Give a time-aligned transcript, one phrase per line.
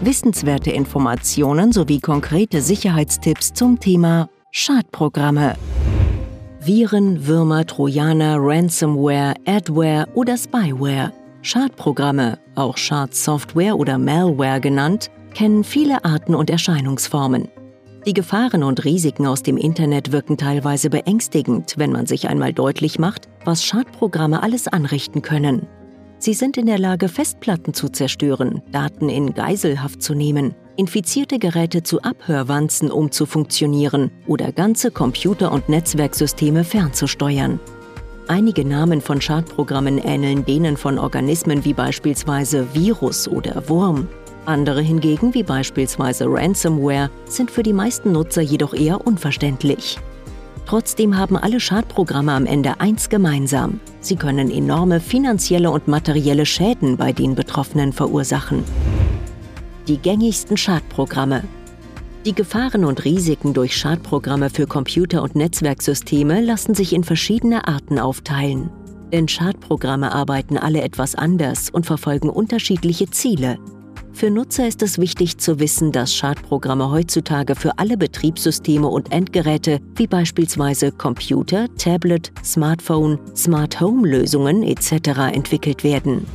[0.00, 5.54] Wissenswerte Informationen sowie konkrete Sicherheitstipps zum Thema Schadprogramme.
[6.60, 11.12] Viren, Würmer, Trojaner, Ransomware, Adware oder Spyware.
[11.42, 17.48] Schadprogramme, auch Schadsoftware oder Malware genannt, kennen viele Arten und Erscheinungsformen.
[18.06, 22.98] Die Gefahren und Risiken aus dem Internet wirken teilweise beängstigend, wenn man sich einmal deutlich
[22.98, 25.66] macht, was Schadprogramme alles anrichten können.
[26.24, 31.82] Sie sind in der Lage, Festplatten zu zerstören, Daten in Geiselhaft zu nehmen, infizierte Geräte
[31.82, 37.60] zu Abhörwanzen umzufunktionieren oder ganze Computer- und Netzwerksysteme fernzusteuern.
[38.26, 44.08] Einige Namen von Schadprogrammen ähneln denen von Organismen wie beispielsweise Virus oder Wurm.
[44.46, 49.98] Andere hingegen, wie beispielsweise Ransomware, sind für die meisten Nutzer jedoch eher unverständlich.
[50.66, 53.80] Trotzdem haben alle Schadprogramme am Ende eins gemeinsam.
[54.00, 58.64] Sie können enorme finanzielle und materielle Schäden bei den Betroffenen verursachen.
[59.88, 61.44] Die gängigsten Schadprogramme.
[62.24, 67.98] Die Gefahren und Risiken durch Schadprogramme für Computer- und Netzwerksysteme lassen sich in verschiedene Arten
[67.98, 68.70] aufteilen.
[69.12, 73.58] Denn Schadprogramme arbeiten alle etwas anders und verfolgen unterschiedliche Ziele.
[74.14, 79.80] Für Nutzer ist es wichtig zu wissen, dass Schadprogramme heutzutage für alle Betriebssysteme und Endgeräte
[79.96, 85.32] wie beispielsweise Computer, Tablet, Smartphone, Smart Home Lösungen etc.
[85.32, 86.26] entwickelt werden.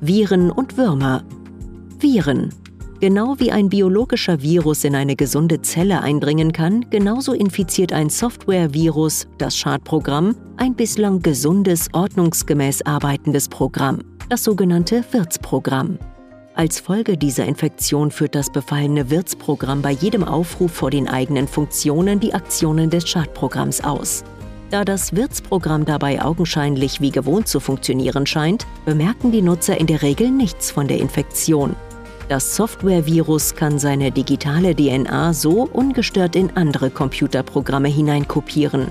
[0.00, 1.24] Viren und Würmer.
[1.98, 2.54] Viren.
[3.00, 9.26] Genau wie ein biologischer Virus in eine gesunde Zelle eindringen kann, genauso infiziert ein Software-Virus,
[9.38, 15.98] das Schadprogramm, ein bislang gesundes, ordnungsgemäß arbeitendes Programm, das sogenannte Wirtsprogramm.
[16.58, 22.18] Als Folge dieser Infektion führt das befallene Wirtsprogramm bei jedem Aufruf vor den eigenen Funktionen
[22.18, 24.24] die Aktionen des Schadprogramms aus.
[24.70, 30.02] Da das Wirtsprogramm dabei augenscheinlich wie gewohnt zu funktionieren scheint, bemerken die Nutzer in der
[30.02, 31.76] Regel nichts von der Infektion.
[32.28, 38.88] Das Software-Virus kann seine digitale DNA so ungestört in andere Computerprogramme hineinkopieren.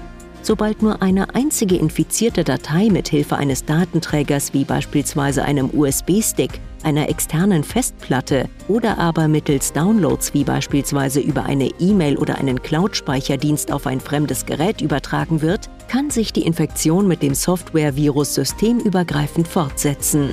[0.47, 7.09] Sobald nur eine einzige infizierte Datei mit Hilfe eines Datenträgers wie beispielsweise einem USB-Stick einer
[7.09, 13.87] externen Festplatte oder aber mittels Downloads wie beispielsweise über eine E-Mail oder einen Cloud-Speicherdienst auf
[13.87, 20.29] ein fremdes Gerät übertragen wird, kann sich die Infektion mit dem Software-Virus systemübergreifend fortsetzen.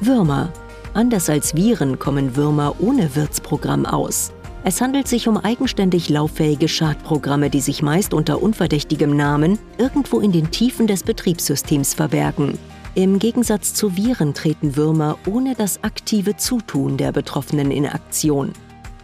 [0.00, 0.52] Würmer.
[0.94, 4.32] Anders als Viren kommen Würmer ohne Wirtsprogramm aus.
[4.64, 10.30] Es handelt sich um eigenständig lauffähige Schadprogramme, die sich meist unter unverdächtigem Namen irgendwo in
[10.30, 12.58] den Tiefen des Betriebssystems verbergen.
[12.94, 18.52] Im Gegensatz zu Viren treten Würmer ohne das aktive Zutun der Betroffenen in Aktion.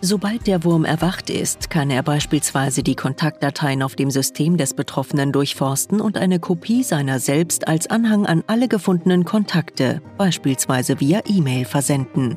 [0.01, 5.33] Sobald der Wurm erwacht ist, kann er beispielsweise die Kontaktdateien auf dem System des Betroffenen
[5.33, 11.65] durchforsten und eine Kopie seiner selbst als Anhang an alle gefundenen Kontakte, beispielsweise via E-Mail,
[11.65, 12.37] versenden.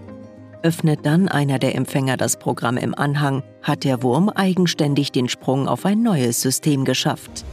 [0.64, 5.68] Öffnet dann einer der Empfänger das Programm im Anhang, hat der Wurm eigenständig den Sprung
[5.68, 7.44] auf ein neues System geschafft.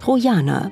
[0.00, 0.70] Trojaner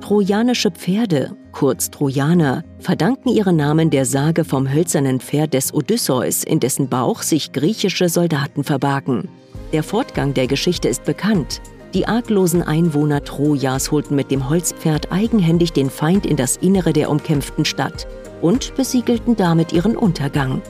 [0.00, 6.60] Trojanische Pferde, kurz Trojaner, verdanken ihren Namen der Sage vom hölzernen Pferd des Odysseus, in
[6.60, 9.28] dessen Bauch sich griechische Soldaten verbargen.
[9.72, 11.60] Der Fortgang der Geschichte ist bekannt.
[11.94, 17.10] Die arglosen Einwohner Trojas holten mit dem Holzpferd eigenhändig den Feind in das Innere der
[17.10, 18.06] umkämpften Stadt
[18.40, 20.62] und besiegelten damit ihren Untergang.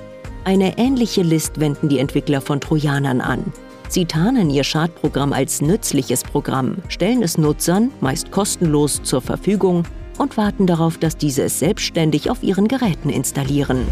[0.48, 3.52] Eine ähnliche List wenden die Entwickler von Trojanern an.
[3.90, 9.82] Sie tarnen ihr Schadprogramm als nützliches Programm, stellen es Nutzern, meist kostenlos, zur Verfügung
[10.16, 13.86] und warten darauf, dass diese es selbstständig auf ihren Geräten installieren.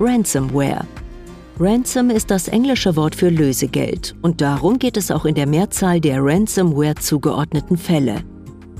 [0.00, 0.86] Ransomware.
[1.58, 6.00] Ransom ist das englische Wort für Lösegeld und darum geht es auch in der Mehrzahl
[6.00, 8.22] der Ransomware zugeordneten Fälle.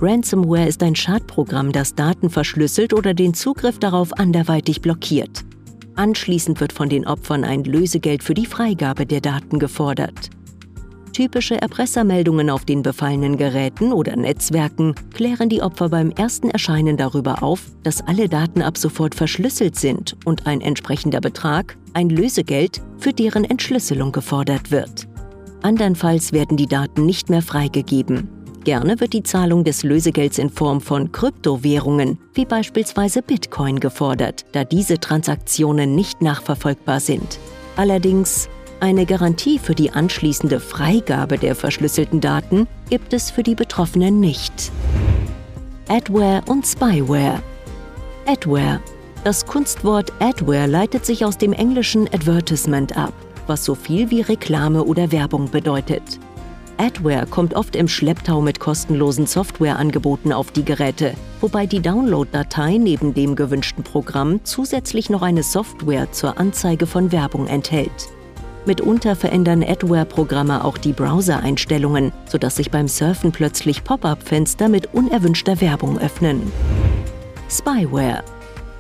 [0.01, 5.45] Ransomware ist ein Schadprogramm, das Daten verschlüsselt oder den Zugriff darauf anderweitig blockiert.
[6.01, 10.31] Anschließend wird von den Opfern ein Lösegeld für die Freigabe der Daten gefordert.
[11.13, 17.43] Typische Erpressermeldungen auf den befallenen Geräten oder Netzwerken klären die Opfer beim ersten Erscheinen darüber
[17.43, 23.13] auf, dass alle Daten ab sofort verschlüsselt sind und ein entsprechender Betrag, ein Lösegeld, für
[23.13, 25.07] deren Entschlüsselung gefordert wird.
[25.61, 28.40] Andernfalls werden die Daten nicht mehr freigegeben.
[28.65, 34.65] Gerne wird die Zahlung des Lösegelds in Form von Kryptowährungen, wie beispielsweise Bitcoin, gefordert, da
[34.65, 37.39] diese Transaktionen nicht nachverfolgbar sind.
[37.77, 44.21] Allerdings eine Garantie für die anschließende Freigabe der verschlüsselten Daten gibt es für die Betroffenen
[44.21, 44.73] nicht.
[45.89, 47.43] Adware und Spyware.
[48.27, 48.81] Adware.
[49.25, 53.13] Das Kunstwort Adware leitet sich aus dem englischen Advertisement ab,
[53.47, 56.03] was so viel wie Reklame oder Werbung bedeutet.
[56.81, 61.13] Adware kommt oft im Schlepptau mit kostenlosen Softwareangeboten auf die Geräte,
[61.43, 67.49] wobei die Download-Datei neben dem gewünschten Programm zusätzlich noch eine Software zur Anzeige von Werbung
[67.49, 68.09] enthält.
[68.65, 75.99] Mitunter verändern Adware-Programme auch die Browser-Einstellungen, sodass sich beim Surfen plötzlich Pop-up-Fenster mit unerwünschter Werbung
[75.99, 76.51] öffnen.
[77.51, 78.25] Spyware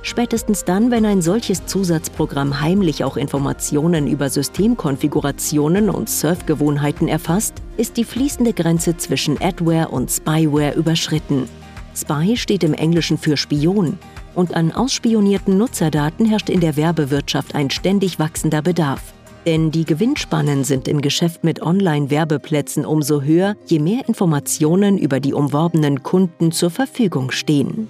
[0.02, 7.96] Spätestens dann, wenn ein solches Zusatzprogramm heimlich auch Informationen über Systemkonfigurationen und Surfgewohnheiten erfasst, ist
[7.96, 11.48] die fließende Grenze zwischen Adware und Spyware überschritten.
[11.94, 13.98] Spy steht im Englischen für Spion
[14.34, 19.02] und an ausspionierten Nutzerdaten herrscht in der Werbewirtschaft ein ständig wachsender Bedarf.
[19.44, 25.32] Denn die Gewinnspannen sind im Geschäft mit Online-Werbeplätzen umso höher, je mehr Informationen über die
[25.32, 27.88] umworbenen Kunden zur Verfügung stehen.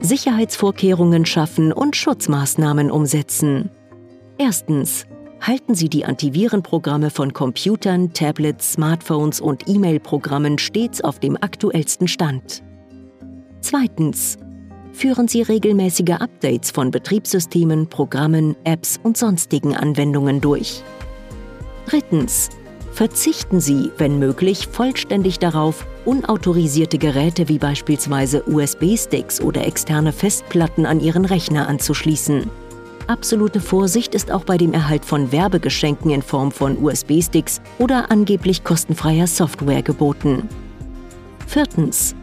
[0.00, 3.70] Sicherheitsvorkehrungen schaffen und Schutzmaßnahmen umsetzen.
[4.38, 5.06] Erstens.
[5.40, 12.62] Halten Sie die Antivirenprogramme von Computern, Tablets, Smartphones und E-Mail-Programmen stets auf dem aktuellsten Stand.
[13.60, 14.36] Zweitens.
[14.92, 20.82] Führen Sie regelmäßige Updates von Betriebssystemen, Programmen, Apps und sonstigen Anwendungen durch.
[21.86, 22.50] Drittens
[22.92, 31.00] verzichten Sie, wenn möglich, vollständig darauf, unautorisierte Geräte wie beispielsweise USB-Sticks oder externe Festplatten an
[31.00, 32.50] Ihren Rechner anzuschließen.
[33.06, 38.64] Absolute Vorsicht ist auch bei dem Erhalt von Werbegeschenken in Form von USB-Sticks oder angeblich
[38.64, 40.48] kostenfreier Software geboten.
[41.46, 42.14] Viertens.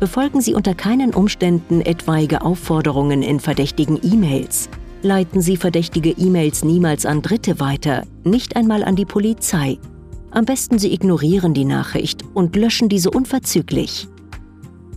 [0.00, 4.70] Befolgen Sie unter keinen Umständen etwaige Aufforderungen in verdächtigen E-Mails.
[5.02, 9.78] Leiten Sie verdächtige E-Mails niemals an Dritte weiter, nicht einmal an die Polizei
[10.30, 14.08] am besten Sie ignorieren die Nachricht und löschen diese unverzüglich.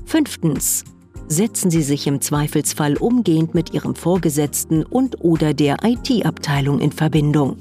[0.06, 0.84] Fünftens.
[1.28, 7.58] Setzen Sie sich im Zweifelsfall umgehend mit Ihrem Vorgesetzten und oder der IT-Abteilung in Verbindung.